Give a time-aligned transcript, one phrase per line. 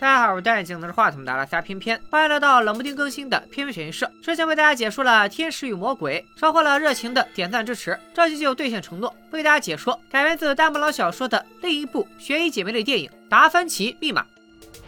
[0.00, 4.10] 大家好，我是戴眼镜拿着话筒的阿拉斯加偏偏，欢迎来到冷不丁更新的偏偏选映社。
[4.22, 14.22] 之前为大家解说了《天使与魔鬼》，收获了热情的点赞支持，这期就兑现承诺，为大家解说改编自丹布朗小说的另一部悬疑姐妹类电影《达芬奇密码》。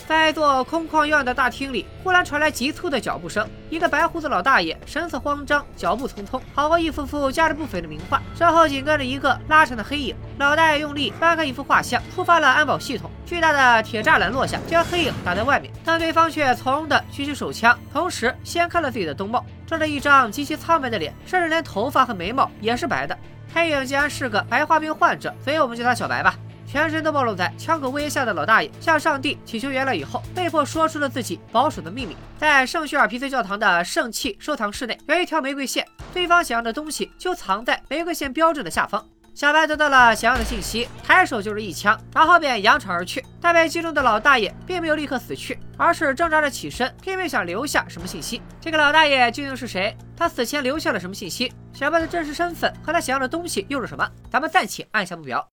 [0.08, 3.46] 在一座空旷幽暗的大厅里，忽然传来急促的脚步声。
[3.70, 8.20] 一个白胡子老大爷神色慌张，脚步匆匆，好过一幅幅价值不菲的名画。
[8.34, 10.16] 身后紧跟着一个拉长的黑影。
[10.38, 13.10] 老大爷用力翻开一幅画像，触发了安保系统。
[13.24, 15.72] 巨大的铁栅栏落下，将黑影挡在外面。
[15.84, 23.16] 但对方却从容地举起手枪，同时掀开了自己的兜帽，遮着一张极其苍白的脸，甚至连头发和眉毛也是白的。
[23.54, 26.34] 黑影竟然是个白化病患者，所以我们叫他小白吧。
[26.66, 32.16] 全身都暴露在枪口威胁下的老大爷，向上帝祈求原谅以后，被迫说出了自己保守的秘密。
[32.38, 39.06] 在圣叙尔皮斯教堂的圣器收藏室内，有一条玫瑰线，对方想要的东西就藏在玫瑰线标志的下方。
[39.34, 43.24] 小白得到了想要的信息，抬手就是一枪，然后便扬长而去。
[43.40, 48.42] 但被击中的老大爷并没有立刻死去，而是挣扎着起身，拼命想留下什么信息。
[48.60, 49.96] 这个老大爷究竟是谁？
[50.16, 51.52] 他死前留下了什么信息？
[51.72, 54.08] 小白的真实身份和他想要的东西又是什么？
[54.30, 55.51] 咱们暂且按下不表。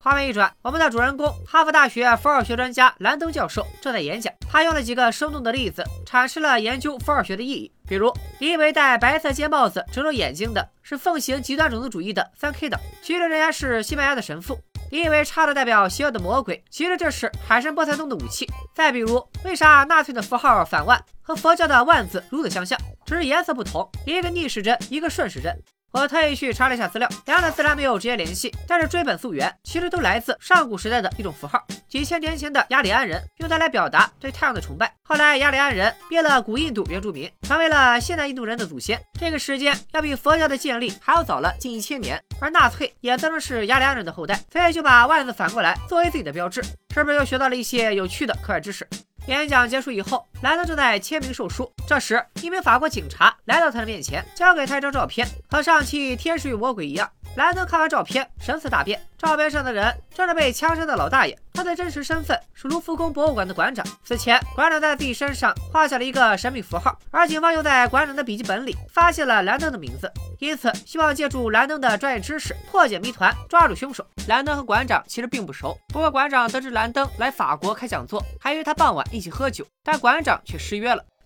[0.00, 4.32] 画面一转，我们的主人公哈佛大学符号学专家兰登教授正在演讲。
[4.48, 7.70] 他用了几个生动的例子，阐释了研究符号学的意义。
[7.86, 14.58] 比如，你以为戴白色尖帽子遮住眼睛的是奉行极端种族主义的三 K 党，其实人家是西班牙的神父。
[14.90, 18.48] 你以为叉子代表邪恶的魔鬼，其实这是海神波塞冬的武器。
[18.74, 22.78] 再比如，为啥纳粹的符号反万和佛教的万字如此相像？
[23.04, 25.54] 只是颜色不同，一个逆时针，一个顺时针。
[25.90, 31.64] 我特意去查了一下资料，两者虽然没有直接联系，但是追本溯源，其实都来自上古时代的一种符号。
[31.88, 39.00] 几千年前的雅利安人用它来表达对太阳的崇拜，后来雅利安人灭了古印度原住民，成为了现代印度人的祖先。
[39.18, 42.22] 这个时间要比佛教的建立还要早了近一千年。
[42.40, 46.62] 而纳粹也自称是雅利安人的后代，所以就把万字反过来作为自己的标志。
[46.94, 48.86] 是不是又学到了一些有趣的课外知识？
[49.28, 51.70] 演讲结束以后，莱特正在签名售书。
[51.86, 57.10] 这时，一名法国警察来到他的面前，交给他一张照片，和上期《天使与魔鬼》一样。
[57.38, 59.00] 兰登看完照片，神色大变。
[59.16, 63.86] 照片上的人正是被枪杀的老大爷，他的真实身份是卢浮宫博物馆的馆长。
[64.02, 74.04] 此前，馆长在自己身上画下了一个神秘符号，而警方又在馆长的笔记本里发现了兰登的名字，因此希望借助兰登的专业知识破解谜团，抓住凶手。
[74.26, 81.04] 兰登和馆长其实并不熟，不过馆长得知兰登来法国开讲座，还约他傍晚一起喝酒，但馆长却失约了。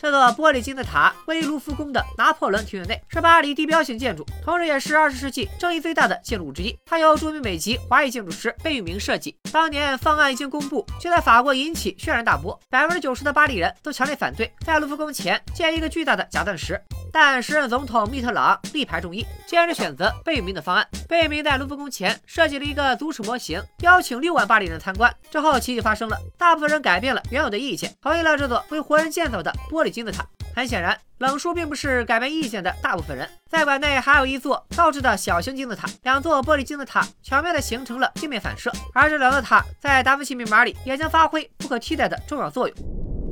[0.00, 6.74] 这座玻璃金字塔位于卢浮宫的拿破仑庭院内，是巴黎地标性建筑，同时也是二十世纪争议最大的建筑物之一。
[6.86, 9.36] 它由著名美籍华裔建筑师贝聿铭设计。
[9.52, 16.80] 当年方案一经公布，就在法国引起轩然大波，百分之九十的巴黎人都强烈反对在卢浮宫前建一个巨大的假钻石。
[17.12, 20.86] 但时任总统密特朗力排众议，坚持选择贝聿铭的方案。
[21.08, 25.12] 贝聿铭在卢浮宫前设计了一个足尺模型，邀请六万巴黎人参观。
[25.30, 29.89] 之后奇迹发生了，大部分人改变了原有的意见，同意了这座为活人建造的玻璃。
[29.90, 30.24] 金字塔
[30.54, 33.28] 很显然，冷叔并不是改变意见的大部分人。
[33.50, 42.76] 在馆内还有一座倒置的小型金字塔，两座玻璃金字塔巧妙地形成了镜面反射，而这两座塔在达芬奇密码里也将发挥不可替代的重要作用。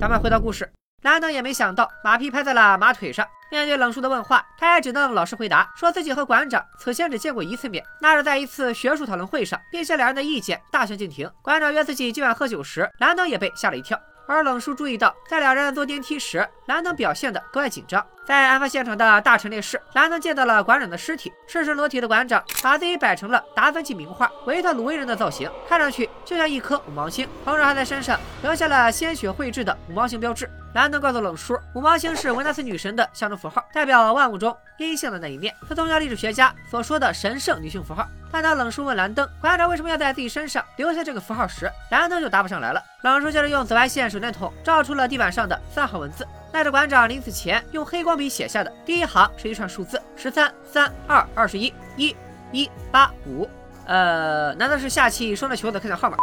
[0.00, 0.70] 咱们回到故事，
[1.02, 3.26] 兰登也没想到马屁拍在了马腿上。
[3.50, 11.26] 面对冷叔的问话，他也只能老实回答，说自己和馆长此前只见过一次面，那是在一次学术讨论会上，并且两人的意见大相径庭。
[11.41, 13.98] 馆长约自己今晚喝酒时，兰登也被吓了一跳。
[14.28, 18.06] 而冷叔注意到，在两人坐电梯时，兰登表现得格外紧张。
[18.28, 30.47] 在案发现场的大陈列室，兰登见到了馆长的尸体，赤身裸体的馆长把自己摆成了达芬奇名画维特鲁威人的造型，看上去就像一颗五芒星，同时还在身上留下了鲜血绘制的五芒星标志。
[30.75, 38.06] 兰登告诉冷叔，五芒星是维纳斯女神的象征符号，代表万物中阴性的那一面，是宗教历史学家所说的神圣女性符号。
[38.31, 42.83] 但当冷叔问兰登馆长为什么要在自己身上留下这个符号时，兰登就答不上来了。
[43.01, 46.28] 冷叔接着用紫外线手电筒照出了地板上的三行文字。
[46.53, 48.72] 那是馆长临死前用黑光笔写下的。
[48.84, 52.16] 第一行是一串数字：十三、三、二、二十一、一、
[52.53, 53.48] 一、八、五。
[53.86, 56.16] 呃，难道是下期双的球的开奖号码？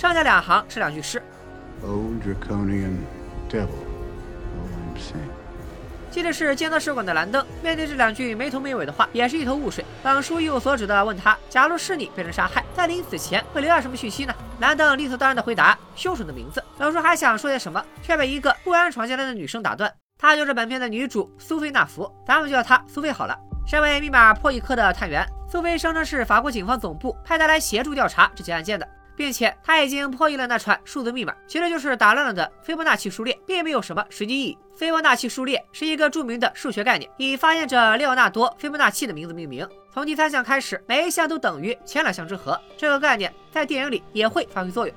[0.00, 1.22] 上下两行是两句诗。
[6.10, 9.84] 接着是监测试管的蓝灯，面对这两句没头没尾的话，也是一头雾水。
[10.02, 19.92] 冷叔一无所指的问他：“假如是你被人杀害，在临死前会留下什么讯息呢？”蓝灯理所当然的回答：“凶手的名字。”冷叔还想说些什么，却被一个突然闯进来的女生打断。
[20.18, 23.36] 她就是本片的女主苏菲娜芙，咱们就叫她苏菲好了。
[23.66, 28.88] 身为密码破译科的探员，苏菲声称是法国警方总部派她来协助调查这起案件的。
[29.14, 34.58] 并且她已经破译了那串数字密码，其实就是打乱了的斐波那契数列，并没有什么实际意义。
[34.76, 39.68] 斐波那契数列是一个著名的数学概念，以发现者列奥纳多·斐波那契的名字命名。
[39.98, 42.56] 从第三项开始，每一项都等于前两项之和。
[42.76, 44.96] 这个概念在电影里也会发挥作用。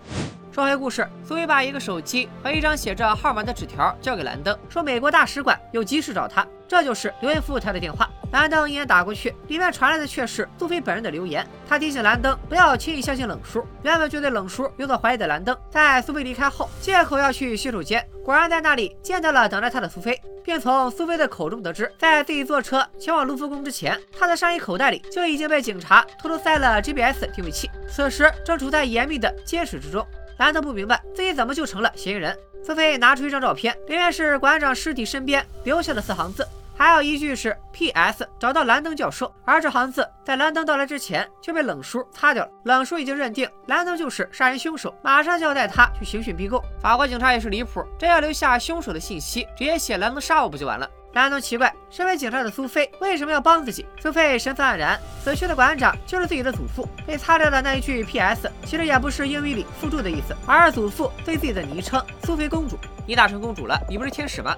[0.54, 8.10] 说回故事，苏菲把一个手机和一张写着号码的纸条交给兰登，说美国大使馆有急事找他，这就是刘言服务台的电话。
[8.34, 11.48] 兰登一眼打过去，里面传来的却是苏菲本人的留言。
[11.70, 13.66] 他提醒兰登不要轻易相信冷叔。
[13.82, 30.06] 原本就对冷叔有所怀疑的兰登，在苏菲离开后，借口要去洗手间，果然在那里见到了等待他的苏菲，并从苏菲的口中得知，在自己坐车前往卢浮宫之前，他的上衣口袋里就已经被警察偷偷塞了 GPS 定位器，此时正处在严密的监视之中。
[30.38, 32.38] 兰登不明白自己怎么就成了嫌疑人。
[32.64, 36.48] 苏菲拿出一张照片，里面是馆长尸体身边留下的四行字。
[36.78, 38.28] 还有一句是 P.S.
[38.40, 42.52] 找到兰登教授，而这行字在兰登到来之前就被冷叔擦掉了。
[42.64, 46.60] 冷叔已经认定兰登就是杀人凶手，马上就要带他去刑讯逼供。
[46.82, 50.90] 法国警察也是离谱，真要留下凶手的信息，直接写兰登杀我不就完了？
[51.14, 53.86] 大家都奇怪，身为警察的苏菲为什么要帮自己？
[54.02, 58.50] 苏菲神色黯然，死去的馆长就是自己的祖父，被擦掉的那一句 P.S.
[58.66, 62.78] 其实也不是英语里附注的意思，而是祖父对自己的昵称——苏菲公主。
[63.06, 64.56] 你打成公主了，你不是天使吗？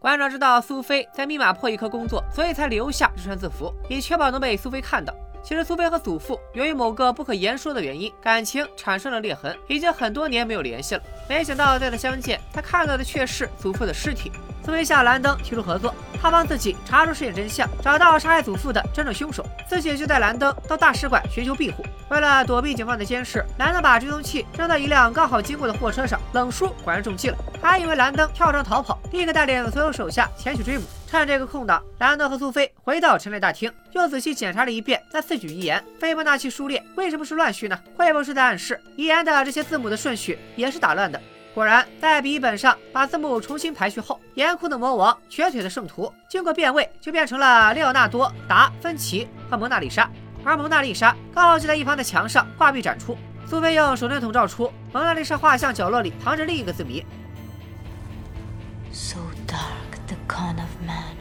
[0.00, 5.14] 馆长知道苏菲在密码破译科工作，所以才留下这串字符，以确保能被苏菲看到。
[5.46, 11.02] 其实苏菲和祖父由于某个不可言说的原因，感情产生了裂痕，已经很多年没有联系了。
[11.28, 14.32] 没想到再次相见，他看到的却是祖父的尸体。
[14.64, 21.86] 苏菲向兰登提出合作，他帮自己查出事件真相，找到杀害祖父的真正凶手，自己就带兰登到大使馆寻求庇护。
[22.08, 26.20] 为了躲避警方的监视，兰登把追踪器扔到一辆刚好经过的货车上。
[26.32, 30.84] 冷叔果然中计了，还以为兰登跳窗逃跑，立刻带领所有手下前去追捕。
[31.06, 35.82] 趁这个空档，兰德和苏菲回到陈列大厅，又仔细检查了一遍那四句遗言。
[36.00, 37.78] 斐波那契数列为什么是乱序呢？
[37.96, 41.20] 会不会是在暗示遗言的这些字母的顺序也是打乱的？
[41.54, 50.10] 果然，在笔记本上把字母重新排序后，严酷的魔王、瘸腿的圣徒，经过变位就变成了列奥纳多、达芬奇和蒙娜丽莎。
[50.44, 53.16] 而蒙娜丽莎刚好就在一旁的墙上挂壁展出。
[53.48, 57.04] 苏菲用手电筒照出蒙娜丽莎画像角落里藏着另一个字谜。
[60.28, 61.16] Kind of man.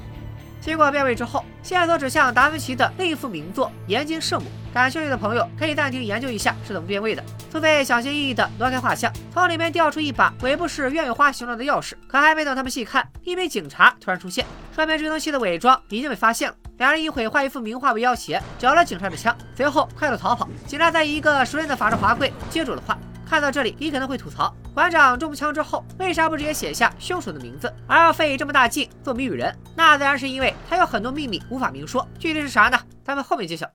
[0.62, 4.50] 经过辨位之后，线索指向达芬奇的另一幅名作《岩金圣母》。
[4.74, 7.24] 感兴趣的朋友可以暂停研究一下是怎么变位的。
[7.52, 11.94] 苏菲小心翼翼地挪开画像，从里面调出一把尾部是鸢尾花形状的钥匙。
[12.08, 16.56] 可还没等他们细看，一名警察突然出现，说明追踪器的伪装已经被发现了。
[16.78, 20.50] 两人以毁坏一幅名画为要挟，缴了警察的枪，随后快速逃跑。
[20.66, 22.98] 警察在一个熟练的法式华贵接住了画。
[23.26, 29.54] 看到这里，你可能会吐槽：馆长中枪之后，为啥不直接写下凶手的名字，而要费这么大劲做谜语人？
[29.76, 32.08] 那自然是因为他有很多秘密无法明说。
[32.20, 32.80] 具体是啥呢？
[33.04, 33.68] 咱们后面揭晓。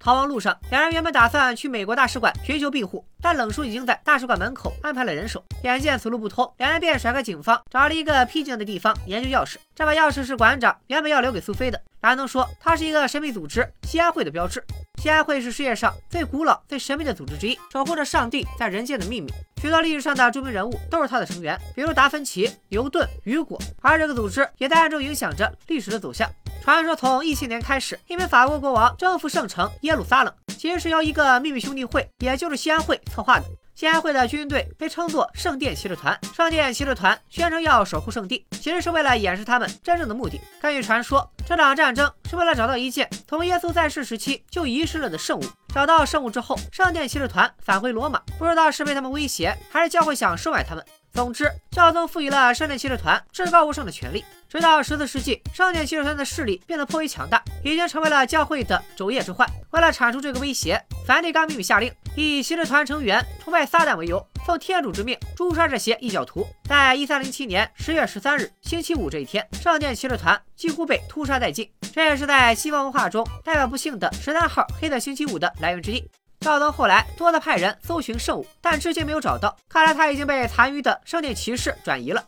[0.00, 5.44] 逃亡路上，两人原本打算去美国大使馆寻求庇护，但冷叔已经在大使馆门口安排了人手。
[5.64, 9.56] 眼见此路不通，两人便甩开警方，找了一个僻静的地方研究钥匙。
[9.74, 11.80] 这把钥匙是馆长原本要留给苏菲的。
[12.02, 14.64] 兰登说，它是一个神秘组织——西安会的标志。
[15.00, 19.32] 西安会是世界上最古老、最神秘的组织之一，守护着上帝在人间的秘密。
[19.62, 23.56] 许多历史上的著名人物都是他的成员，比如达芬奇、牛顿、雨果。
[23.80, 26.28] 而这个组织也在暗中影响着历史的走向。
[26.64, 33.46] 传说从一千年开始，一名法国国王征服圣城耶路撒冷，其实是由一个秘密兄弟会，也就是西安会策划的。
[33.78, 40.40] 西安会的军队被称作圣殿骑士团，圣殿骑士团宣称要守护圣地，其实是为了掩饰他们真正的目的。
[40.60, 45.44] 根据传说，这场战争是为了找到一件从耶稣在世时期就遗失了的圣物。
[45.72, 50.84] 找到圣物之后，圣殿骑士团返回罗马，不知道是被他们威胁，还是教会想收买他们。
[51.12, 54.24] 总之，教宗赋予了圣殿骑士团至高无上的权力。
[54.48, 59.46] 直到十四世纪，圣殿骑士团的势力变得颇为强大，已经成为了教会的昼夜之患。
[59.70, 66.46] 为了铲除这个威胁，梵蒂冈秘密下令，以骑士团成员崇拜撒旦为由，奉天主之命诛杀这些异教徒。
[66.64, 71.68] 在一三零七年十月十三日星期五这一天，圣殿骑士团几乎被屠杀殆尽。
[71.92, 76.02] 这也是在西方文化中代表不幸的十三号黑色星期五的来源之一。
[76.40, 79.56] 教宗后来多次派人搜寻圣物，但至今没有找到。
[79.68, 82.24] 看来他已经被残余的圣殿骑士转移了。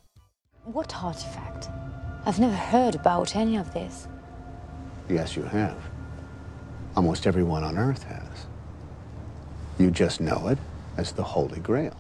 [0.65, 1.69] What artifact?
[2.25, 4.07] I've never heard about any of this.
[5.09, 5.77] Yes, you have.
[6.95, 8.47] Almost everyone on Earth has.
[9.79, 10.59] You just know it
[10.99, 11.95] as the Holy Grail.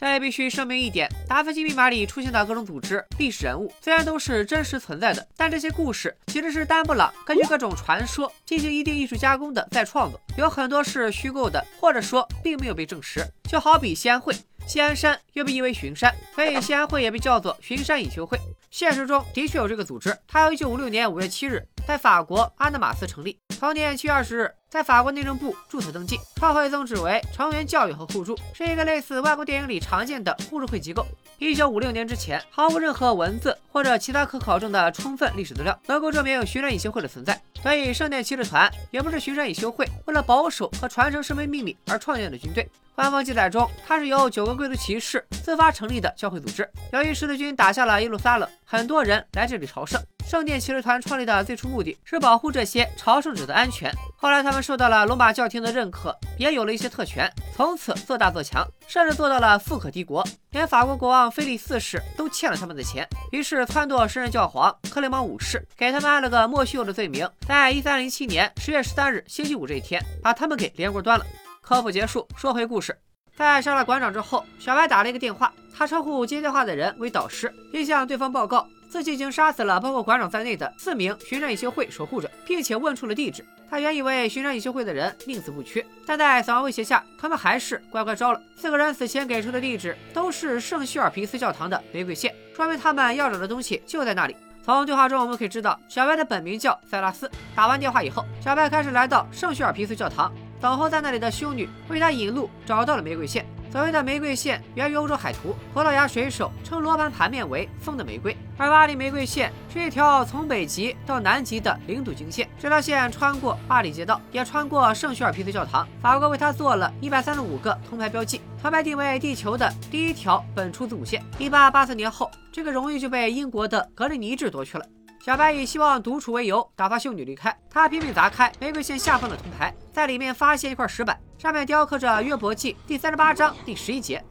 [0.00, 13.22] 这里必须声明一点：达芬奇密码里出现的各种组织、历史人物，虽然都是真实存在的，但这些故事其实是丹布朗根据各种传说进行一定艺术加工的再创作，有很多是虚构的，或者说并没有被证实。
[13.46, 14.34] 就好比西安会，
[14.66, 18.40] 西安山又被译为巡山，所以西安会也被叫做巡山隐修会。
[18.70, 23.38] 现实中的确有这个组织，它于1956年5月7日在法国阿纳马斯成立。
[23.60, 31.06] 同年七月二十日，在法国内政部注册登记，创会宗旨为成员教育和互助，是一个类似外国电影里常见的互助会机构。
[31.36, 42.66] 一九五六年之前，毫无任何文字或者其他可考证的充分历史资料能够证明有巡山隐修会的存在，所以圣殿骑士团也不是巡山隐修会为了保守和传承圣杯秘密而创建的军队。
[42.94, 46.66] 官方记载中，它是由九个贵族骑士自发成立的教会组织。
[46.94, 50.00] 由于十字军打下了耶路撒冷，很多人来这里朝圣。
[50.30, 53.92] 圣殿骑士团创立的最初目的是保护这些朝圣者的安全。
[54.14, 63.04] 后来他们受到了罗马教廷的认可，也有了一些特权，从此做大做强，甚至做到了富可敌国，连法国国王菲利四世都欠了他们的钱。
[63.32, 71.26] 于是撺掇时任教皇克雷芒五世给他们安了个莫须有的罪名，在一三零七年十月十三日星期五这一天，把他们给连锅端了。
[71.60, 72.96] 科普结束，说回故事。
[73.36, 83.46] 在杀了馆长之后，小白打了一个电话，他称呼接电话的人为导师，并向对方报告自己已经杀死了包括馆长在内的四名巡山隐修会守护者，并且问出了地址。
[83.70, 88.42] 他原以为巡山隐修会的人宁死不屈，但在死亡威胁下，他们还是乖乖招了。
[88.56, 94.34] 四个人死前给出的地址都是圣叙尔皮斯教堂的玫瑰线，说明他们要找的东西就在那里。
[94.64, 97.30] 从对话中我们可以知道，小白的本名叫塞拉斯。
[97.54, 100.32] 打完电话以后，小白开始来到圣叙尔皮斯教堂。
[100.60, 103.46] 等候在那里的修女为他引路，找到了玫瑰线。
[103.70, 112.48] 所谓的玫瑰线源于欧洲海图，葡萄牙水手称罗盘盘面为“风的玫瑰”，而巴黎玫瑰线是一条从北极到南极的零度经线。
[112.58, 115.86] 这条线穿过巴黎街道，也穿过圣叙尔皮斯教堂。
[116.02, 121.24] 法国为它做了一百三十五个铜牌标记，铜牌定位地球的第一条本初子午线。
[121.38, 124.84] 一八八四年后，这个荣誉就被英国的格林尼治夺去了。
[125.24, 134.22] 小白以希望独处为由打发修女离开，他拼命砸开玫瑰线下方的铜牌，在里面发现一块石板，上面雕刻着《约伯记》第三十八章第十一节。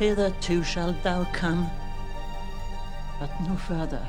[0.00, 1.66] Hitherto shalt thou come,
[3.20, 4.00] but no further。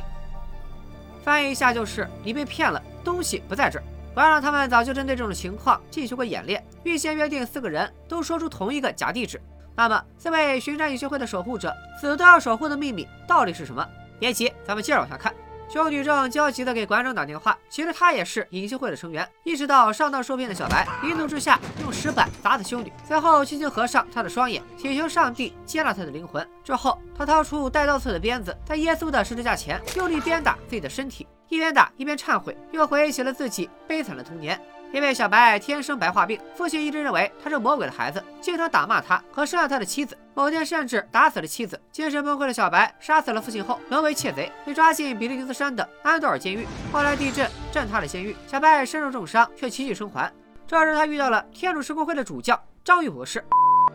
[1.23, 3.83] 翻译一下就是你被骗了，东西不在这儿。
[4.13, 9.41] 馆长他们早就针对这种情况进行过演练，预先约定四个人都说出同一个假地址。
[9.75, 13.85] 那么四位巡山隐修会的守护者死都要守护的秘密到底是什么？
[14.17, 15.33] 别急，咱们接着往下看。
[15.67, 19.27] 修女正焦急地给馆长打电话，其实她也是隐修会的成员。
[19.43, 26.47] 意识到上当受骗的小白，一怒之下用石板砸死修女，随后轻轻合上她的双眼，祈求上帝接纳她的灵魂。
[26.63, 34.59] 之后，他掏出带刀刺的鞭子，在耶稣的十字架前用力鞭打自己的身体，一边打一边忏悔，又回忆起了自己悲惨的童年。
[34.95, 40.17] 因为小白天生白化病，父亲一直认为他是魔鬼的孩子，经常打骂他和伤害他的妻子。
[40.33, 41.77] 某天甚至打死了妻子。
[41.91, 46.65] 精神崩溃的小白杀死了父亲后，沦为窃贼，被抓进比利牛斯山的安多尔监狱。
[46.93, 50.31] 后来地震震塌了监狱，小白身受重伤却奇迹生还。
[50.65, 53.43] 这时他遇到了天主施工会的主教章鱼博士，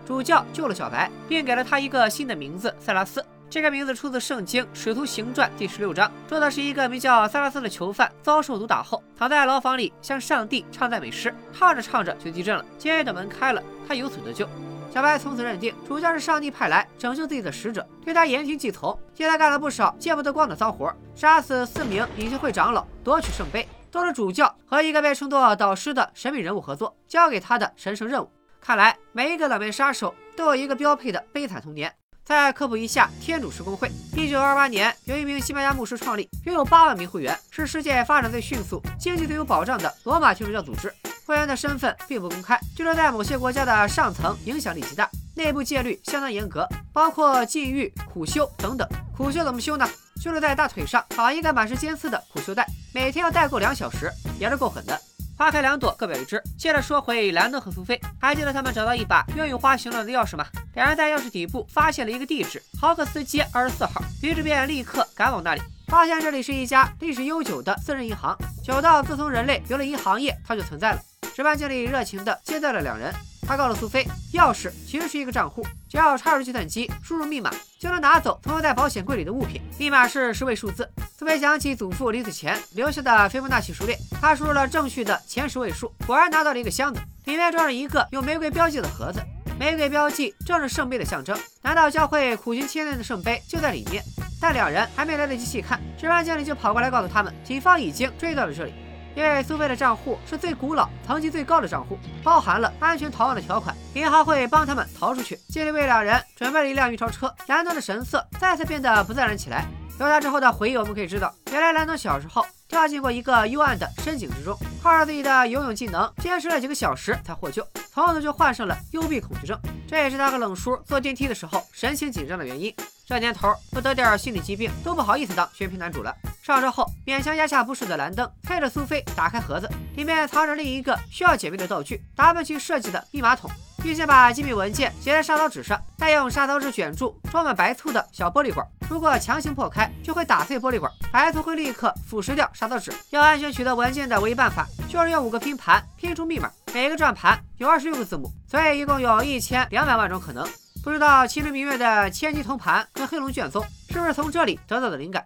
[0.07, 3.25] 主教救了小白，并给了他一个新的名字塞拉斯。
[3.51, 14.49] 这个名字出自《圣经·使徒行传》第十六章，说的是一个名叫塞拉斯的囚犯遭受毒打后，躺在牢房里向上帝唱赞美诗，唱着唱着就地震了，监狱的门开了，他有所得救。
[14.95, 28.31] 小白从此认定主教是上帝派来拯救自己的使者，对他言听计从，替他干了不少见不得光的脏活，杀死四名隐修会长老，夺取圣杯，都是主教和一个被称作导师的神秘人物合作交给他的神圣任务。
[28.61, 31.93] 看来每一个冷面杀手都有一个标配的悲惨童年。
[32.31, 40.95] 再科普一下，天主施工会，一九二八年由一名西班牙牧师创立，拥有八万名会员，是世界发展最迅速、经济最有保障的罗马天主教组织。
[41.27, 48.89] 会员的身份并不公开，据说在某些国家的上层影响力极大，内部戒律相当严格，包括禁欲、苦修等等。
[49.17, 49.85] 苦修怎么修呢？
[50.23, 54.09] 就是在大腿上绑一个满是尖刺的苦修带，每天要戴够两小时，
[54.39, 54.97] 也是够狠的。
[55.41, 56.39] 花开两朵，各表一枝。
[56.59, 60.45] 接着说回兰登和苏菲，还记得他们找到一把鸢羽花形状的钥匙吗？
[60.75, 71.01] 两人在钥匙底部发现了一个地址：豪克斯街二十四号，于是便立刻赶往那里，发现这里是一家历史悠久的私人银行，久到自从人类有了银行业，它就存在了。
[71.35, 73.11] 值班经理热情的接待了两人。
[73.51, 79.61] 他告诉苏菲，钥匙其实是一个账户，只要插入计算机，输入密码就能拿走存放在保险柜里的物品。
[79.77, 80.89] 密码是十位数字。
[81.19, 89.21] 苏菲想起祖父临死前留下的斐波那契数列，他输入了正序的前十位数，果然拿到了一个箱子，里面装着一个用玫瑰标记的盒子。
[89.59, 94.01] 玫瑰标记正是圣杯的象征，难道教会苦行千年的圣杯就在里面？
[94.41, 98.73] 但两人还没来得及细看，值班经理就跑过来告诉他们，警方已经追到了这里。
[99.15, 105.37] 因为苏菲的账户是最古老、层级最高的账户，包含了安全逃亡的条款，银行会帮他们逃出去。
[105.49, 109.67] 经理为两人准备了一辆运钞车，兰登的神色再次变得不自然起来。
[109.99, 119.59] 由他之后的回忆，我们可以知道，原来兰登小时候跳进过一个幽暗的深井之中，靠着自己的游泳技能，坚持了几个小时才获救，从此就患上了幽闭恐惧症。
[119.89, 122.73] 这也是他和冷叔坐电梯的时候神情紧张的原因。
[123.05, 126.15] 这年头不得点心理疾病都不好意思当宣评男主了。
[126.41, 133.51] 上车后勉强压下不适的兰登，推着苏菲打开盒子，里面藏着另一个需要解密的道具——达芬奇设计的密码筒。
[133.83, 138.67] 并且把机密文件写在砂刀纸上，再用砂刀纸卷住装满白醋的小玻璃管。
[138.91, 142.93] 如果强行破开，就会打碎玻璃管，白醋会立刻腐蚀掉砂刀纸。
[143.09, 146.51] 要安全取得文件的唯一办法，就是用五个拼盘拼出密码。
[146.75, 150.47] 每个转盘有二十六个字母，所以一共有一千两百万种可能。
[150.85, 155.25] 不知道其中明月的千机铜盘跟黑龙卷宗是不是从这里得到的灵感？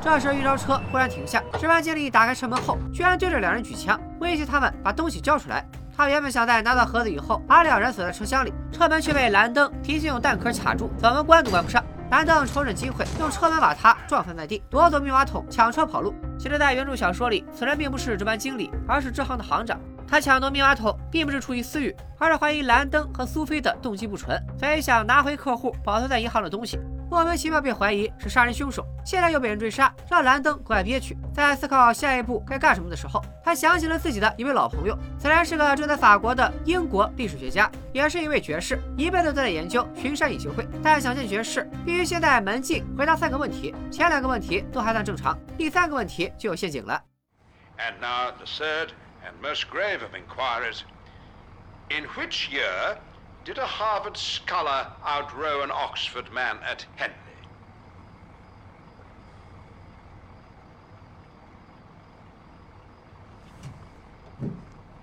[0.00, 5.68] 这时预招车忽然停下，值班经理打开车门后，居然对着两人举枪，威胁他们把东西交出来。
[5.96, 11.84] 他原本想在拿到盒子以后，把两人锁在车厢里，车门却被蓝灯提醒用弹壳卡住，怎么关都关不上。
[12.10, 16.12] 兰登瞅准机会，用车门把他撞翻在地，夺走密码桶，抢车跑路。
[16.36, 19.78] 其实，在原著小说里，此人并不是值班经理，而是支行的行长。
[20.08, 26.80] 他抢夺密码桶，并不是出于私欲，而是怀疑兰登和苏菲的动机不纯，所以想拿回客户保存在银行的东西。
[27.10, 31.16] 莫名其妙被怀疑是杀人凶手，现在又被人追杀，让兰登格外憋屈。
[31.34, 40.64] 在思考下一步该干什么的时候，他想起了自己的一位老朋友，此人是个住在法国的英国历史学家，也是一位爵士，一辈子都在研究巡山隐修会。
[40.84, 47.02] 但想见爵士，必须先在门禁回答三个问题，前两个问题都还算正常，第三个问题就有陷阱了。
[47.76, 48.90] And now the third
[49.24, 50.82] and most grave of inquiries:
[51.88, 52.98] In which year?
[53.45, 57.13] Did a Harvard scholar outrow an Oxford man at Henley?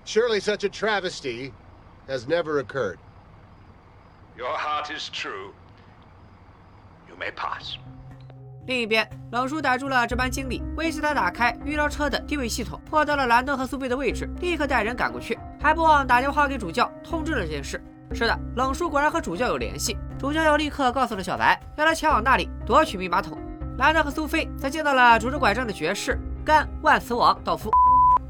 [0.05, 1.53] Surely such a travesty
[2.07, 2.97] has never occurred.
[4.37, 5.53] Your heart is true.
[7.07, 7.77] You may pass.
[8.67, 17.81] 另一边，冷叔逮住了值班经理，威胁他打开预兆车的定位系统，获得了兰登和苏菲的位置，立刻带人赶过去，还不忘打电话给主教通知了这件事。
[18.12, 23.38] 是的，冷叔果然和主教有联系，主教又立刻告诉了小白，让他前往那里夺取密码筒。
[23.78, 27.70] 兰德和苏菲则见到了拄着拐杖的爵士甘万磁王道夫。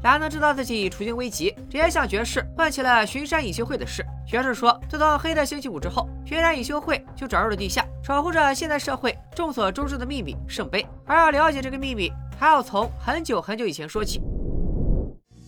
[0.03, 4.05] 兰德知道自己处境危急，直接向爵士问起了巡山隐修会的事。
[4.27, 10.85] 爵士说，自从黑的星期五之后，巡山隐修会就转入了地下，守护着现代社会众所周知的秘密圣杯。
[11.05, 14.21] 而要了解这个秘密，还要从很久很久以前说起。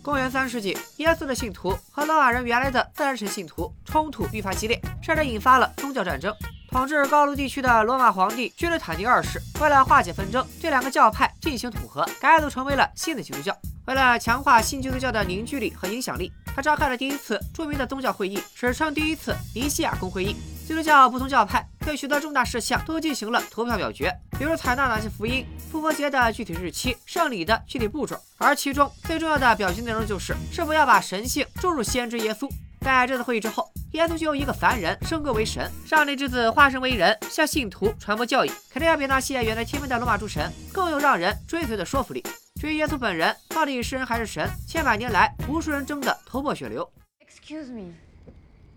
[0.03, 6.33] 公元三世纪，耶稣的信徒和罗马人原来的自然神信徒冲突愈发激烈，甚至引发了宗教战争。
[6.71, 13.55] 统治高卢地区的罗马皇帝君士坦丁二世为了化解纷争，对两个教派进行统合，改组成为了新的基督教。
[13.85, 20.35] 为了强化新基督教的凝聚力和影响力，他召开了第一次著名的宗教会议，史称第一次尼西亚公会议。
[20.65, 28.15] 基督教不同教派对许多重大事项都进行了投票表决，比如采纳哪些福音、复活节的具体日期、圣礼的具体步骤。
[28.37, 32.49] 而其中最重要的表决内容就是是否要把神性注入先知耶稣。
[32.81, 42.23] 在这次会议之后，耶稣就由一个凡人升格为神，上帝之子化身为人，向信徒传播教义，肯定要比那些远在天边的罗马诸神更有让人追随的说服力。
[42.59, 46.87] 至于耶稣本人到底是人还是神，千百年来无数人争得头破血流。
[47.19, 47.93] Excuse me.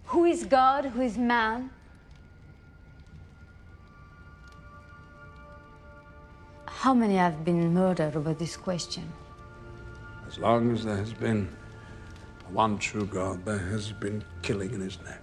[0.09, 0.93] Who is God?
[0.95, 1.71] Who is man?
[6.83, 9.05] How many have been murdered over this question?
[10.29, 11.49] As long as there has been
[12.53, 15.21] one true God, there has been killing in his name.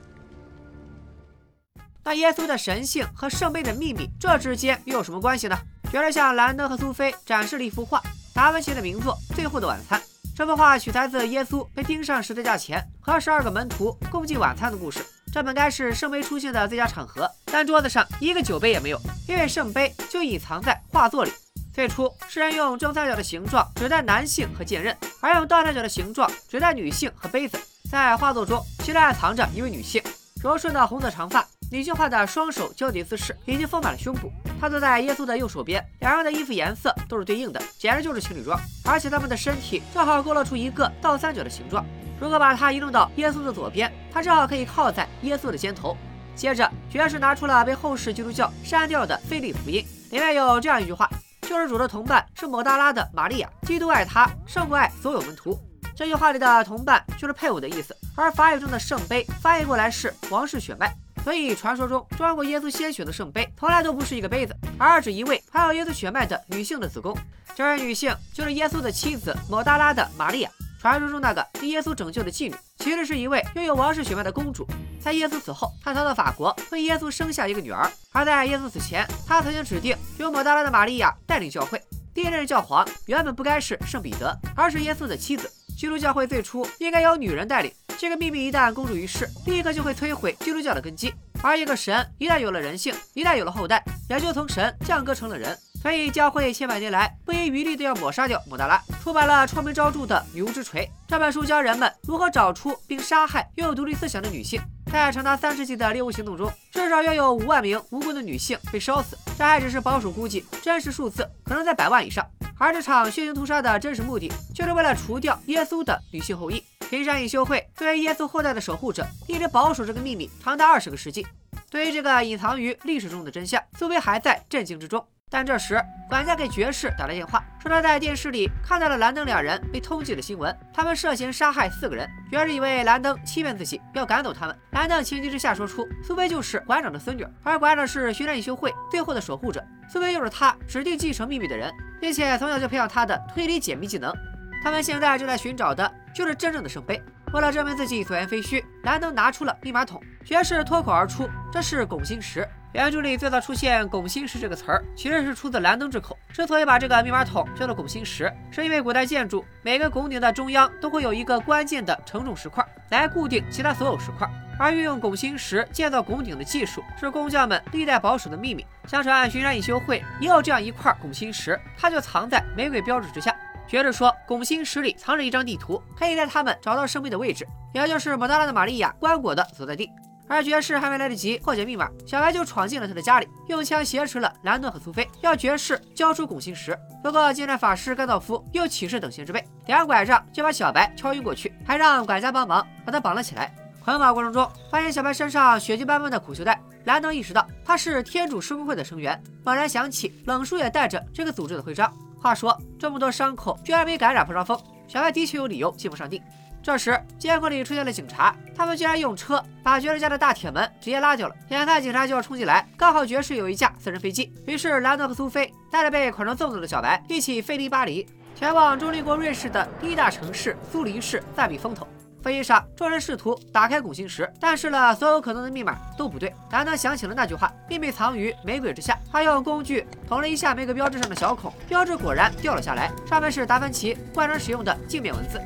[2.04, 5.58] 那耶稣的神性和圣杯的秘密，这之间又有什么关系呢？
[5.94, 8.02] 原来向兰登和苏菲展示了一幅画。
[8.34, 10.00] 达芬奇的名作《最后的晚餐》，
[10.36, 15.06] 这幅画取材自耶稣被钉上十字架前和十二个门徒共进晚餐的故事。
[15.32, 21.32] 这本该是圣杯出现的最佳场合，但桌子上一个酒杯也没有，因为圣杯就隐藏在画作里。
[21.74, 27.58] 最初，诗人用正三角的形状指代男性和剑刃，而用倒三角的形状指代女性和杯子。
[27.90, 30.04] 在画作中，其实暗藏着一位女性，
[30.44, 31.46] 柔顺的红色长发。
[31.72, 34.30] 女性化的双手交叠姿势已经丰满了胸部，
[34.60, 38.60] 她坐在耶稣的右手边，两人的衣服颜色都是对应的，简直就是情侣装。
[38.84, 41.86] 而且他们的身体正好勾勒出一个倒三角的形状。
[42.20, 45.96] 如果把它移动到耶稣的左边，它正好可以靠在耶稣的肩头。
[46.36, 49.82] 接着，爵士拿出了被后世基督教删掉的《菲利福音》，
[50.12, 51.10] 里面有这样一句话
[51.52, 55.60] ：“救世主的同伴是抹大拉的玛利亚，基督爱他胜过爱所有门徒。”
[55.94, 60.96] 这句话里的同伴就是配偶的意思，而法语中的圣杯翻译过来是王室血脉。
[61.26, 67.14] 所以，传说中装过耶稣鲜血的圣杯，从来都不是一个杯子，而是一位含有耶稣血脉的女性的子宫。
[67.54, 70.50] 这位女性就是耶稣的妻子抹大拉的玛利亚。
[70.82, 74.66] 传说中那个被耶稣拯救的妓女，其实是一位拥有王室血脉的公主。
[75.00, 77.88] 在耶稣死后，她逃到法国，为耶稣生下一个女儿。
[78.12, 81.80] 而在耶稣死前，她曾经指定由抹大拉的玛利亚带领教会。
[82.16, 85.48] 第一任教皇原本不该是圣彼得，而是耶稣的妻子。
[85.78, 87.72] 基督教会最初应该由女人带领。
[88.00, 91.14] 这个秘密一旦公诸于世，立刻就会摧毁基督教的根基。
[91.44, 95.56] 而一个神一旦有了人性，一旦有了后代，也就从神降格成了人。
[95.82, 100.86] 所以教会千百年来不遗余力的要抹杀掉莫大拉，出版了臭名昭著的《女巫之锤》。
[101.08, 104.62] 这本书教人们如何找出并杀害拥有独立思想的女性。
[104.92, 112.24] 在长达三世纪的猎巫行动中，至少要有五万名无辜的女性被烧死，这还只是保守估计，真实数字可能在百万以上。
[112.58, 116.64] 而这场血腥屠杀的真实目的，就是为了除掉耶稣的女性后裔。
[116.90, 121.26] 平山隐修会作为耶稣后代的守护者，一直保守这个秘密长达二十个世纪。
[121.70, 125.04] 对于这个隐藏于历史中的真相，苏菲还在震惊之中。
[125.34, 132.06] 但这时，管家给爵士打来电话，说他在电视里看到了兰登两人被通缉的新闻，他们涉嫌杀害四个人。
[132.30, 134.54] 爵士以为兰登欺骗自己，要赶走他们。
[134.72, 144.14] 兰登情急之下说出，苏菲就是馆长的孙女，而馆长是巡山隐修会最后的守护者，苏菲又是他指定继承秘密的人，并且从小就培养他的推理解密技能。
[144.62, 147.02] 他们现在正在寻找的就是真正的圣杯。
[147.32, 156.18] 为了证明自己所言非虚，兰登拿出了密码筒，爵士脱口而出：“这是拱心石。”原著里最早出现“拱心石”这个词儿，其实是出自兰登之口。
[156.32, 164.26] 之所以把这个密码筒叫做拱心石，是因为古代建筑每个拱顶的中央都会有一个关键的承重石块，来固定其他所有石块。
[164.58, 168.66] 而运用拱心石建造拱顶的技术，是工匠们历代保守的秘密。
[168.88, 173.36] 相传巡山隐修会也有这样一块拱心石，它就藏在玫瑰标志之下。
[173.68, 179.90] 学着说，拱心石里藏着一张地图，可以带他们找到圣杯的位置，也就是摩达拉的玛利亚棺椁的所在地。
[180.32, 186.74] 而爵士还没来得及破解密码，小白就闯进了他的家里，用枪挟持了兰顿和苏菲，要爵士交出拱心石。
[187.04, 193.54] 不过，金战法师甘道夫又起誓等闲之辈，两拐杖就把小白敲晕过去，还让管家帮忙把他绑了起来。
[193.84, 201.92] 捆绑过程中，发现小白身上血迹斑斑的苦修带，兰顿意识到他是天主施工会的成员，猛然想起冷叔也带着这个组织的徽章。
[202.22, 206.22] 话说这么多伤口，居然没感染破伤风，小白的确有理由进不上帝。
[206.64, 211.36] 这时监控里出现了警察，他们居然用车把爵士家的大铁门直接拉掉了。
[211.50, 221.88] 眼看警察就要冲进来，刚好爵士有一架私人飞机，于是兰德和苏菲带着被捆成粽子的小白一起飞离巴黎，前往中立国瑞士的第一大城市苏黎世暂避风头。
[222.22, 226.32] 飞机上，众人试图打开拱心石，但是了所有可能的密码都不对。
[226.52, 235.42] 兰德想起了那句话：“秘密藏于玫瑰之下。”他用工具捅了一下玫瑰标志上的小孔，标志果然掉了下来，上面是达芬奇惯常使用的镜面文字。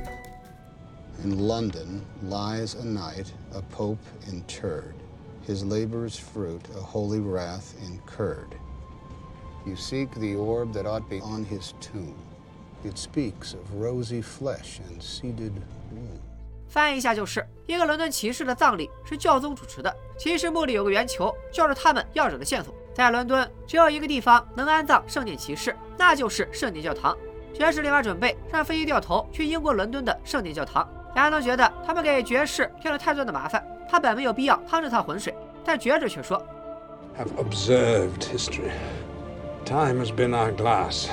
[1.22, 3.98] In London lies a knight, a pope
[4.30, 4.94] interred,
[5.46, 8.56] his labor's fruit, a holy wrath incurred.
[9.66, 12.14] You seek the orb that ought be on his tomb.
[12.82, 15.52] It speaks of rosy flesh and seeded
[15.92, 16.18] womb.
[16.68, 22.72] 翻译一下，就是一个伦敦骑士的葬礼是教宗主持的，骑士墓里有个圆球，就是他们要找的线索。
[22.94, 27.14] 在伦敦，只有一个地方能安葬圣殿骑士，那就是圣殿教堂。
[27.52, 30.88] 爵士立马准备让飞机掉头去英国伦敦的圣殿教堂。
[31.16, 36.42] 亚当觉得他们给爵士添了太多的麻烦，他本没有必要趟这趟浑水，但爵士却说：“
[37.18, 38.70] Have observed history.
[39.64, 41.08] Time has been our glass.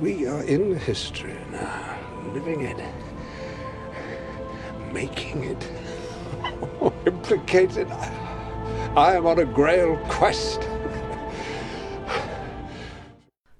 [0.00, 1.96] We are in history now,
[2.34, 2.80] living it.”
[4.92, 5.64] making it
[7.06, 7.86] implicated.
[8.94, 10.60] I am on a Grail quest.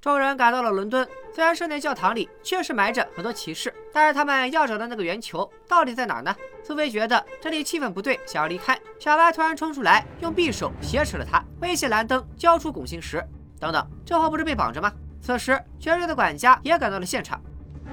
[0.00, 6.35] 众人赶到了伦敦， 虽然圣殿教堂里确实埋着很多骑士，但是他们要找的那个圆球到底在哪儿呢？
[6.63, 8.75] 苏菲觉得这里气氛不对，想要离开。
[8.97, 13.23] 小白突然冲出来，用匕首挟持了他，威胁兰登交出拱心石。
[13.59, 14.91] 等等，这货不是被绑着吗？
[15.21, 17.39] 此时，爵士的管家也赶到了现场。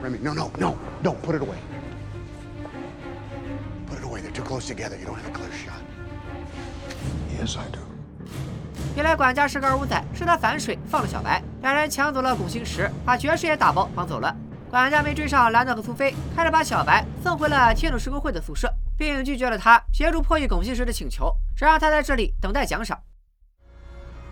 [0.02, 1.58] Remy, no, no, no, no, put it away.
[4.32, 5.82] Too close together, you don't have a clear shot.
[7.38, 7.93] Yes, I do.
[8.96, 14.34] 原来管家是个二五仔，是他反水放了小白，两人抢走了拱心石，把爵士也打包绑走了。
[14.70, 22.96] 管家没追上兰德和苏菲，开始把小白送回了天主施工会的宿舍，并拒绝了他协助破译拱心石的请求，只让他在这里等待奖赏。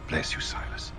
[0.08, 0.90] Bless you, Silas.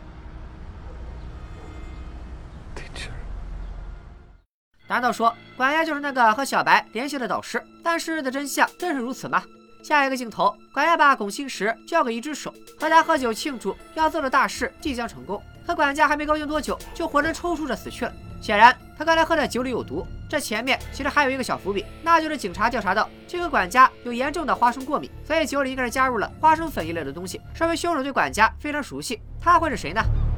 [4.85, 7.63] 难道说管家就是那个和小白联系的导师？
[7.81, 9.41] 但事实的真相真是如此吗？
[9.83, 15.39] 下一个镜头，管家把拱心石交给一只手，和他喝酒庆祝要做的大事即将成功。
[15.67, 18.13] 可管家还没高兴多久，就浑身抽搐着死去了。
[18.41, 20.07] 显然，他刚才喝的酒里有毒。
[20.29, 27.39] 这前面其实还有一个小伏笔，那就是警察调查到这个管家有严重的花生过敏，所以酒里应该是加入了花生粉一类的东西。
[27.53, 30.01] 说明凶手对管家非常熟悉，他会是谁呢？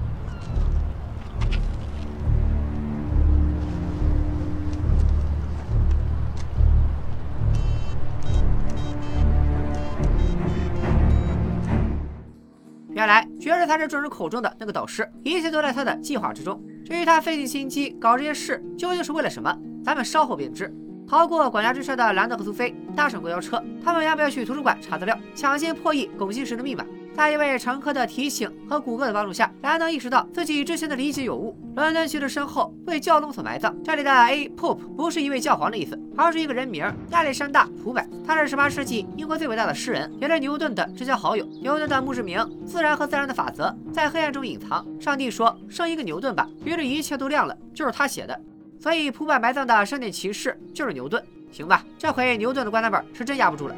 [13.65, 16.62] 他是众人口中的那个导师，一切都在他的计划之中。
[16.86, 20.73] 至于他费尽心机搞这些事究竟是为了什么，咱们稍后便知。
[21.08, 26.84] 逃过管家追杀的兰德和苏菲搭上公交车，他们要不要去图书馆查资料，抢先破译拱心石的密码？
[27.15, 31.58] 在一位乘客的提醒和谷歌的帮助下，兰登意识到自己之前的理解有误。
[31.75, 38.04] 伦敦骑士身后为教宗所埋葬，这里的 A Pope 不是一位教皇的意思，而是一个人名亚历山大·普柏。
[38.28, 41.45] 他是18世纪英国最伟大的诗人，也是牛顿的至交好友。
[41.62, 44.86] 牛顿的墓志铭“自然和自然的法则在黑暗中隐藏”。
[44.99, 48.38] 上帝说：“生一个牛顿吧。”于是，一切都亮了，就是他写的。
[48.78, 51.23] 所以，普柏埋葬的圣殿骑士就是牛顿。
[51.49, 53.75] 行吧，这回牛顿的棺材本是真压不住了。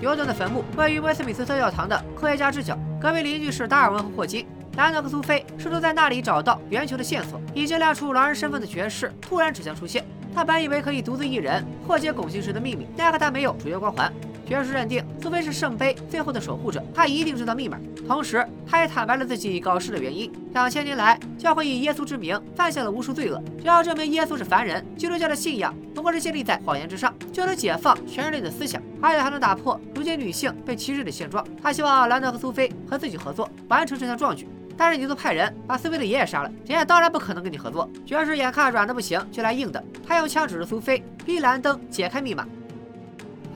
[0.00, 4.46] 牛顿的坟墓位于威斯敏斯特教堂的科学家之角，隔壁邻居是达尔文和霍金。
[4.76, 7.40] 兰德和苏菲试图在那里找到圆球的线索。
[7.52, 14.12] 已经亮出狼人身份的爵士突然指向出现，他本以为可以独自一人破解拱形石的秘密，奈何他没有主角光环。
[14.48, 17.78] 爵士认定苏菲是圣杯最后的守护者，他一定知道密码。
[18.06, 20.32] 同时，他也坦白了自己搞事的原因。
[20.54, 23.38] 两千年来，教会以耶稣之名犯下了无数罪恶。
[23.60, 31.46] 只要证明耶稣是凡人，基督教的信仰不过是建立在谎言之上，就能解放全人类的思想，而且还能打破如今女性被歧视的现状。
[31.62, 34.48] 他希望兰德和苏菲和自己合作，完成这项壮举。
[34.78, 37.90] 但是你都派人把苏菲的爷爷杀了，人家当然不可能跟你合作。
[38.06, 42.46] 爵士眼看软的不行，就来硬的，他用枪指着苏菲，逼兰登解开密码。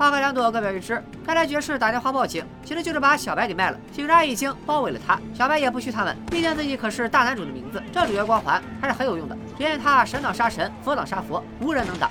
[0.03, 1.01] 花开两朵，各表一枝。
[1.25, 3.79] 看来爵士打电话报警，其实就是把小白给卖了。
[3.93, 9.39] 警察已经包围了他，小白也不虚他们，毕竟自己可是大男主的名字，这主角光环还是很有用的。
[9.57, 12.11] 只见他神挡杀神，佛挡杀佛，无人能挡。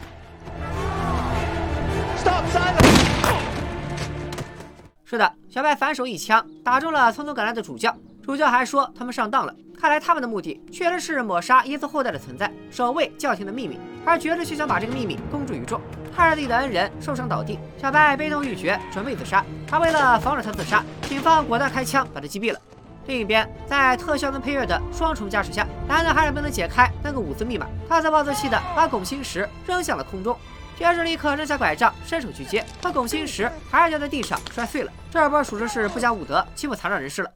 [5.03, 9.53] 是的，小白反手一枪打中了匆匆赶来的主教，主教还说他们上当了。
[9.81, 15.81] 看来他们的目的确实是抹杀耶稣后代的存在，守卫教廷的秘密，而爵士却想把这个秘密公诸于众。
[16.15, 19.43] 看着自己的恩人受伤倒地，小白悲痛欲绝，准备自杀。
[19.71, 22.59] 而为了防止他自杀，警方果断开枪把他击毙了。
[23.07, 27.65] 另一边，在特效跟配乐的双重加持下，男的还是没能解开那个五字密码。
[27.89, 30.37] 他自暴自弃的把拱心石扔向了空中，
[30.77, 34.91] 爵士立刻扔下拐杖，伸手去接，可拱心石还是掉在地上摔碎了。
[35.09, 37.31] 这波属实是不讲武德，欺负残障人士了。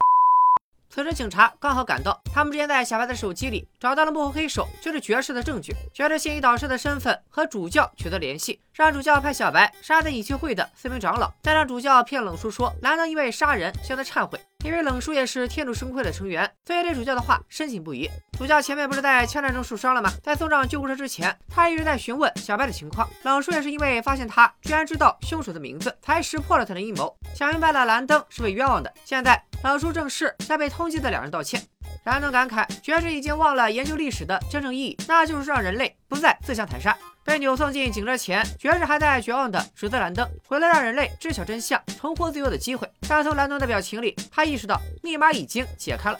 [0.96, 5.74] 此时警察刚好赶到，他们之前在小白的手机里找到了幕后黑手，就是爵士的证据。
[5.92, 14.38] 爵士信以导师的身份和主教取得联系，让主教派小白杀在隐修会的四名长老，再让主教骗冷叔说兰登因为杀人向他忏悔。
[14.64, 18.10] 因为冷叔也是天主圣会的成员，所以对主教的话深信不疑。
[18.36, 20.12] 主教前面不是在枪战中受伤了吗？
[20.22, 23.08] 在送上救护车之前，他一直在询问小白的情况。
[23.22, 28.92] 冷叔也是因为发现他居然知道凶手的名字，才识破了他的阴谋，想明白了兰登是被冤枉的。
[29.06, 31.62] 现在冷叔正式向被通缉的两人道歉。
[32.04, 36.96] 兰登感慨，爵士已经忘了研究历史的真正意义，那就是让人类不再自相残杀。
[37.24, 42.88] 被扭送进警车前，爵士还在绝望地指责兰登，为了让人类知晓真相，重获自由的机会。
[43.08, 46.18] 但从兰登的表情里，他意识到密码已经解开了。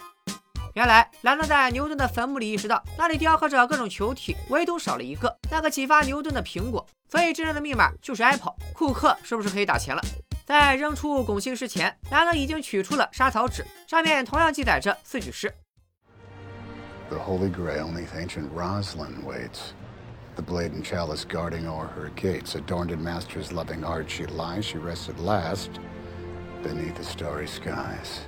[0.75, 6.85] 原来兰登在牛顿的坟墓里意识到，那里雕刻着各种球体，唯独少了一个那个启发牛顿的苹果。
[7.09, 8.55] 所以真正的密码就是 Apple。
[8.75, 10.03] 库克是不是可以打钱了？
[10.47, 15.53] 在扔出拱形石前，兰登已经取出了沙草纸，上面同样记载着四句诗。
[17.11, 19.73] The Holy Grail neath ancient Roslyn waits.
[20.37, 24.63] The blade and chalice guarding o'er her gates, adorned in master's loving art, she lies,
[24.63, 25.71] she rests at last
[26.63, 28.21] beneath the starry skies.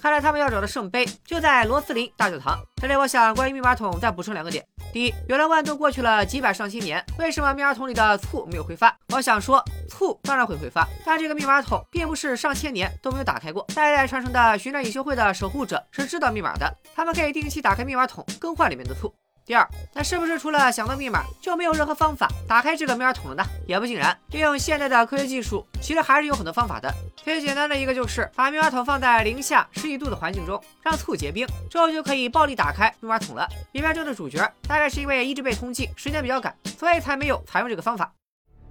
[0.00, 2.62] 看来他们要找的圣杯就在罗斯林大教堂。
[2.80, 4.64] 这里我想关于密码桶再补充两个点：
[4.96, 8.96] 第一，有人问都过去了几百上千年，为什么密码桶里的醋没有挥发？
[9.12, 13.62] 我想说，醋当然会挥发，但这个密码桶并不是上千年都没有打开过。
[13.74, 19.14] 代代传承的寻找隐修会的守护者是知道密码的，他们可以定期打开密码桶，更换里面的醋。
[19.46, 23.44] 第二，那是不是除了想到密码，就没有任何方法打开这个密码桶了呢？
[23.64, 26.92] 也不尽然，利用现代的科学技术，其实还是有很多方法的。
[27.14, 33.48] 最简单的一个就是把密码桶放在零下十几度的环境中，让醋结冰，之后就可以暴力打开密码桶了。
[33.74, 38.12] 影片中的主角大概是因为一直被通缉，时间比较赶，所以才没有采用这个方法。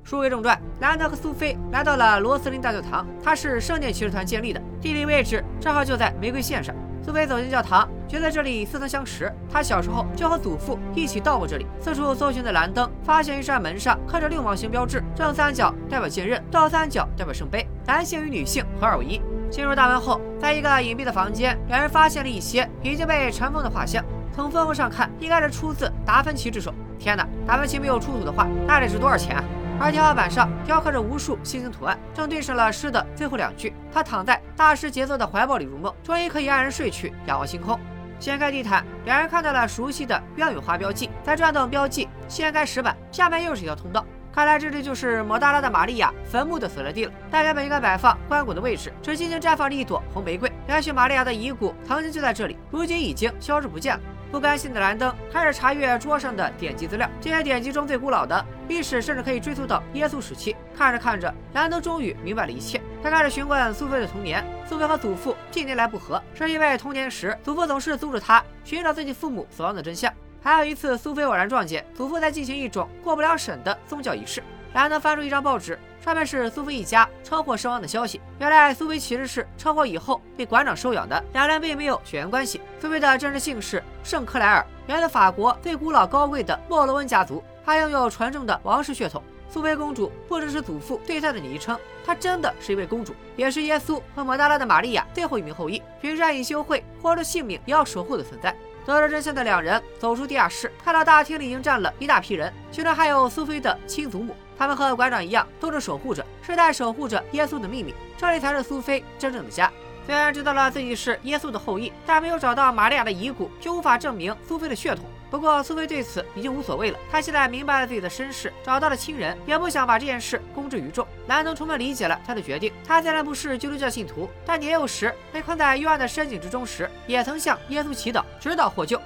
[0.03, 6.75] 书归正传，兰德和苏菲来到了罗斯林大教堂，它是圣殿骑士团建立的，地理位置正好就在玫瑰线上。
[7.05, 9.31] 苏菲走进教堂，觉得这里似曾相识。
[9.47, 11.67] 她小时候就和祖父一起到过这里。
[11.79, 19.21] 四处搜寻的蓝灯发现一扇门上刻着六芒星标志，正三角代表剑刃，倒三角代表圣杯，男性与女性合二为一。
[19.51, 24.03] 进入大门后，在一个隐蔽的房间，两人发现了一些已经被尘封的画像。
[24.33, 26.73] 从封面上看，应该是出自达芬奇之手。
[26.97, 29.43] 天哪，达芬奇没有出土的话，那得值多少钱啊！
[29.77, 33.73] 而天花板上雕刻着无数星星图案，正对上了诗的最后两句。
[33.91, 37.79] 他躺在大师杰作的怀抱里入梦，终于可以安然睡去，仰望星空。
[38.17, 41.09] 掀开地毯，两人看到了熟悉的鸢羽花标记。
[41.21, 44.05] 再转动标记，掀开石板，下面又是一条通道。
[44.35, 47.11] 看来这里就是抹大拉的玛利亚坟墓的所在地了。
[47.31, 50.51] 但原本应该摆放棺椁的位置，只静静绽放着一朵红玫瑰。
[50.67, 54.01] 也许玛利亚的遗骨曾经就在这里，如今已经消失不见了。
[54.33, 60.53] 不甘心的兰登开始查阅桌上的典籍资料，这些典籍中最古老的历史甚至可以追溯到耶稣时期。
[60.75, 62.81] 看着看着，兰登终于明白了一切。
[63.01, 64.45] 他开始询问苏菲的童年。
[64.67, 70.11] 苏菲和祖父近年来不和，是因为童年时祖父总是阻止他寻找自己父母死亡的真相。
[70.45, 74.43] 还有一次，苏菲偶然撞见祖父在进行一种过不了审的宗教仪式。
[74.75, 78.21] 兰德翻出一张报纸，上面是苏菲一家车祸身亡的消息。
[78.37, 82.61] 原来苏菲其实是车祸以后被馆长收养的，两人并没有血缘关系。
[82.79, 89.23] 苏菲的真实姓氏圣克莱尔，源自法国最古老高贵的莫罗温家族，她拥有纯正的王室血统。
[89.49, 98.55] 苏菲公主不只是祖父对她的昵称，她真的是一位公主，也是耶稣和摩大拉的玛利亚最后一名后裔，凭善意修会，豁出性命也要守护的存在。
[98.85, 104.35] 得知真相的两人走出地下室，看到大厅里已经站了一大批人，其中还有苏菲的亲祖母。
[104.57, 107.93] 他们和馆长一样，都是守护者，世代守护着耶稣的秘密。
[108.17, 109.71] 这里才是苏菲真正的家。
[110.05, 115.03] 虽然知道了自己是耶稣的后裔，但没有找到玛利亚的遗骨，就无法证明苏菲的血统。
[115.35, 121.05] 不过苏菲对此已经无所谓了，她现在明白了自己的身世，找到了亲人，也不想把这件事公之于众。
[121.27, 122.71] 兰登充分理解了他的决定。
[122.87, 128.97] 他虽然不是基督教信徒，但年幼时被困在幽暗的深井之中时，也曾向耶稣祈祷，直到获救。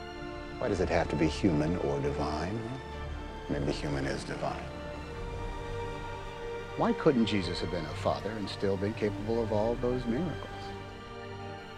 [0.62, 2.54] Why does it have to be human or divine?
[3.50, 4.62] Maybe human is divine.
[6.78, 10.49] Why couldn't Jesus have been a father and still been capable of all those miracles?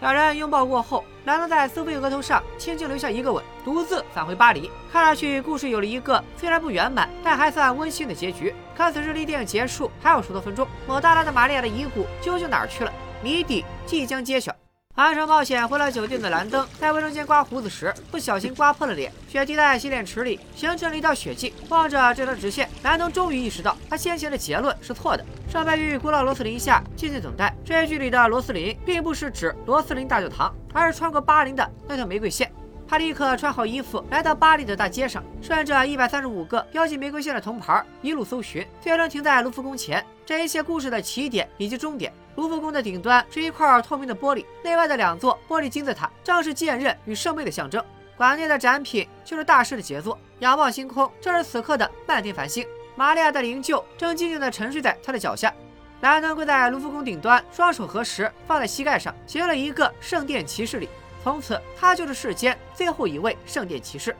[0.02, 4.68] 两人拥抱过后，男的在苏菲额头上轻轻留下一个吻，独自返回巴黎。
[4.92, 8.52] 看上去故事有了一个虽然不圆满，但还算温馨的结局。
[8.76, 12.92] 看此日历电影结束还有十多分钟，某大大的玛利亚的遗骨究竟哪儿去了？
[13.22, 14.52] 谜底即将揭晓。
[14.94, 21.54] 完成冒险回到酒店的兰登，在卫生间刮胡子时不小心刮破了脸，血滴在洗脸池里，形成了一道血迹。
[21.70, 25.24] 望着这条直线，兰登终于意识到他先前的结论是错的。
[25.48, 27.56] 上班于古老罗斯林下静静等待。
[27.64, 32.52] 这一剧里的罗斯林，并不是指罗斯林大教堂，而是穿过巴林的那条玫瑰线。
[32.86, 40.04] 他立刻穿好衣服，来到巴黎的大街上，顺着一百三十五个标记玫瑰线的铜牌一路搜寻，最终停在卢浮宫前。
[40.26, 42.12] 这一切故事的起点以及终点。
[42.36, 47.84] 卢浮宫的顶端是一块透明的玻璃，内外的两座玻璃金字塔正是剑刃与圣杯的象征。
[48.16, 50.18] 馆内的展品就是大师的杰作。
[50.38, 52.66] 仰望星空，正是此刻的漫天繁星。
[52.94, 55.52] 玛利亚的灵柩正静静地沉睡在他的脚下。
[56.00, 60.88] 莱恩跪在卢浮宫顶端，双手合十放在膝盖上，行了一个圣殿骑士礼。
[61.22, 64.16] 从此，他就是世间最后一位圣殿骑士。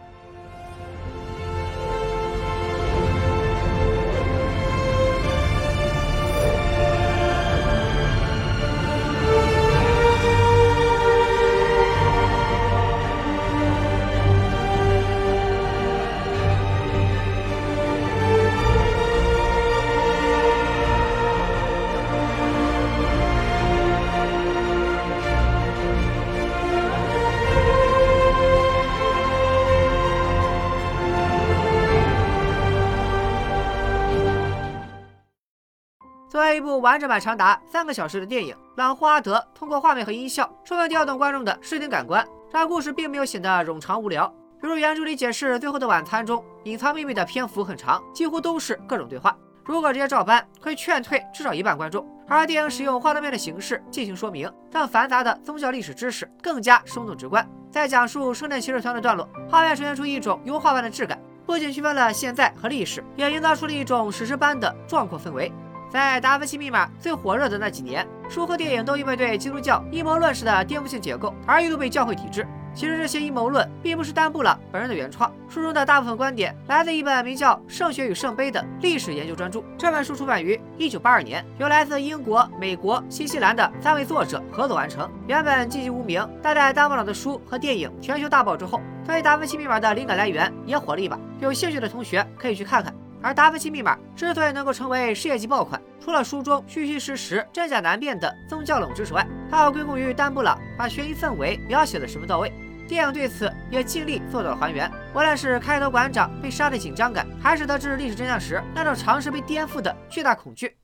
[36.55, 44.27] 一部完整版长达三个小时的电影，朗霍阿德通过画面和音效，充分调动观众的视听感官，让故事并没有显得冗长无聊。
[44.61, 49.37] 比如原著里解释《最后的晚餐》中隐藏秘密的篇幅很长，几乎都是各种对话。
[49.65, 52.07] 如果直接照搬，可以劝退至少一半观众。
[52.29, 57.47] 而电影使用画面的形式进行说明，让繁杂的宗教历史知识更加生动直观。
[57.71, 65.53] 在讲述圣殿骑士团的段落，画面呈现出一种油画般的质感，不仅区分了现在和历史，也营造出了一种史诗般的壮阔氛围。
[65.93, 72.49] 在《达芬奇密码》最火热的那几年，书和电影都因为对基督教阴谋论式的颠覆性解构而一度被教会抵制。
[72.75, 79.63] 其实这些阴谋论并不是丹布朗本人的原创，书中的大部分观点来自一本名叫《圣血与圣杯》的历史研究专著。
[79.77, 85.07] 这本书出版于1982年，由来自英国、美国、新西兰的三位作者合作完成。
[85.27, 91.19] 原本寂寂无名，但在丹布朗的书和电影全球大爆之后，对《达芬奇密码》的灵感来源也火了一把。
[91.39, 92.95] 有兴趣的同学可以去看看。
[93.23, 102.53] 而《达芬奇密码》之所以能够成为世界级爆款，除了书中虚虚实实、真假难辨的宗教冷知识外，还要归功于丹布朗把悬疑氛围描写的十分到位。
[102.89, 104.91] 电影对此也尽力做到了还原。
[105.15, 110.77] 无论是开头馆长被杀的紧张感，还是得知历史真相时那种尝试被颠覆的巨大恐惧，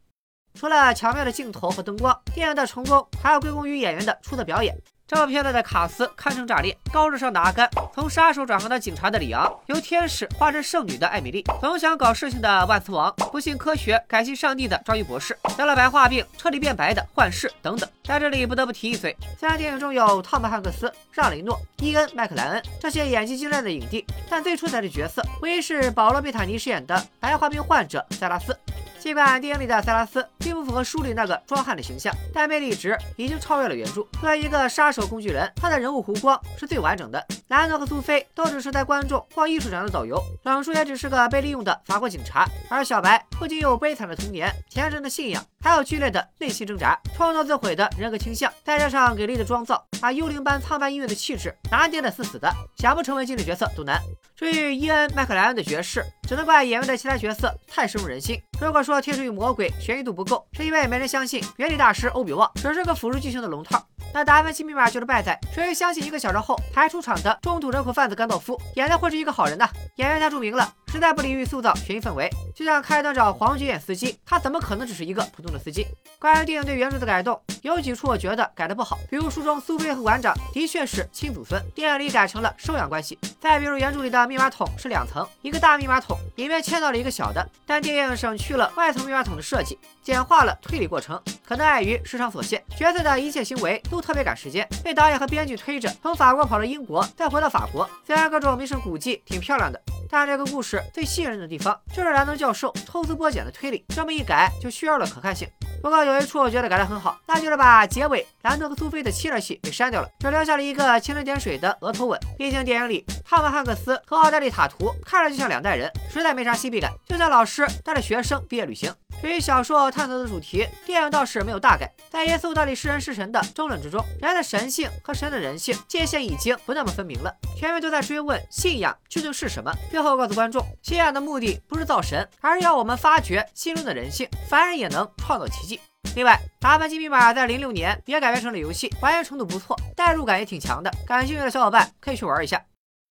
[0.55, 4.75] 除了巧妙的镜头和灯光，电影的成功还要归功于演员的出色表演。
[5.09, 17.89] 这部片子的卡斯堪称炸裂，高智商的阿甘，从杀手转行的警察的里昂，由天使化身圣女的艾米丽，总想搞事情的万磁王，不信科学改信上帝的章鱼博士，得了白化病彻底变白的幻视等等。
[18.05, 28.55] 在这里不得不提一嘴，虽然电影中有汤姆汉克斯、让雷诺、伊恩麦克莱恩这些演技精湛的影帝，但最出彩的角色无疑是保罗贝塔尼饰演的白化病患者塞拉斯。
[28.99, 34.03] 尽管电影里的塞拉斯并不符合书里那个壮汉的形象，但魅力值已经超越了原著。
[34.21, 37.25] 作为一个杀手工具人，他的人物弧光是最完整的。
[37.49, 42.47] 兰德和苏菲都只是带观众逛艺术展的导游，冷叔也只是个被利用的法国警察。
[42.69, 53.99] 而小白不仅有悲惨的童年、虔诚的信仰，还有剧烈的内心挣扎、创造自毁的人格倾向，再加上给力的妆造，把幽灵般苍白音乐的气质拿捏的死死的，想不成为经典角色都难。
[54.37, 58.41] 至于伊恩·麦克莱恩的爵士，只能怪演员的其他角色太深入人心。
[58.61, 63.85] 如果说《天使与魔鬼》悬疑度不够，是因为没人相信原理大师欧比旺只是个辅助剧情的龙套。
[64.13, 69.69] 那《达芬奇密码》就是败在谁会相信一个小时后才出场的中土人口贩子甘道夫演的会是一个好人呢？
[69.97, 72.29] 演员太著名了，实在不利于塑造悬疑氛围。
[72.55, 75.87] 就像开端找黄觉演司机，他怎么可能只是一个普通的司机？
[76.19, 83.17] 关于电影对原著的改动，有几处我觉得改的不好，比如书中苏菲和馆长的确是亲祖孙，电影里改成了收养关系。
[83.41, 91.21] 再比如原著里的密码桶是两层，一个大密码桶里面嵌到了一个小的，但电影省去了外层密码桶的设计，简化了推理过程。
[91.47, 97.89] 可能碍于时长所限，角色的一切行为都特别赶时间，被导演和编剧推着从法国跑到英国，再回到法国。
[98.05, 99.81] 虽然各种名胜古迹挺漂亮的，
[100.11, 105.49] 但这个故事最吸引人的地方就是兰登教授抽丝剥茧的推理，这么一改就需要了可看性。
[105.81, 112.19] 不过有一处我觉得改得很好，那就是把结尾兰登和苏菲的亲热戏给删掉了，只留下了一个蜻蜓点水的额头吻。
[112.37, 118.93] 毕竟电影里汤姆汉克斯和奥黛丽塔图看着就像两代人，实在没啥 CP 感，就像老师带着学生毕业旅行。
[119.23, 121.93] 至于小说探讨的主题，电影倒是没有大改。
[122.11, 127.33] 在耶稣到底是人是神的争论之中，人的神性和神的人性界限已经不那么分明了。
[127.59, 129.75] 全面都在追问信仰究竟是什么。
[129.91, 135.81] 最后告诉观众，信仰的目的不是造神，而是要我们发掘心中的人性，凡人也能创造奇迹。
[136.15, 140.89] 另外，《达芬奇密码》在零六年也改编成了游戏，还原程度不错，代入感也挺强的。
[141.05, 142.63] 感兴趣的小伙伴可以去玩一下。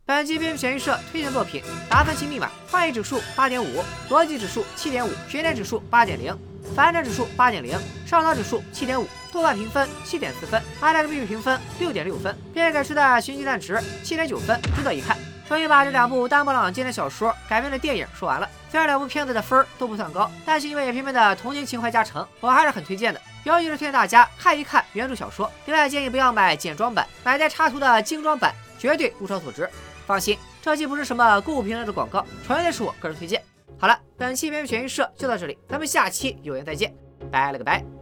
[0.06, 6.34] 本期片悬疑社推荐作品《达芬奇密码》，创意指数八点五，逻辑指数七点五，悬念指数八点零，
[6.76, 15.18] 反转指数八点零，上脑指数七点五，豆瓣评分七点四分，IMDB 评分六点六分，片给出的寻鸡蛋值七点九分，值得一看。
[15.48, 18.50] 终于把这两部丹布朗经典小说改编的电影说完了。
[18.70, 23.22] 虽然两部片子的分都不算高，但是因为影片片的童年情怀加成，我还是很推荐的。
[23.46, 25.50] 尤其是推荐大家看一看原著小说。
[25.66, 29.70] 另外建议不要买简装版，买带插图的精装版绝对物超所值。
[30.06, 33.42] 放心，这期不是什么购物平台的广告，纯粹是我个人推荐。
[33.80, 36.94] 好了，本期片片悬疑社就到这里，咱们下期有缘再见，
[37.32, 37.97] 拜了个拜。